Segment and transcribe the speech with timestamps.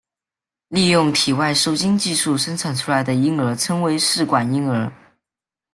[0.69, 4.91] 利用体外受精技术生产出来的婴儿称为试管婴儿。